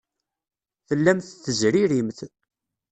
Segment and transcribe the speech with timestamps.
[0.87, 2.19] Tellamt tezririmt.